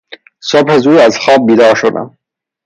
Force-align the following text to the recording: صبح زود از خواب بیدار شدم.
صبح 0.39 0.77
زود 0.77 0.97
از 0.99 1.19
خواب 1.19 1.45
بیدار 1.47 1.75
شدم. 1.75 2.17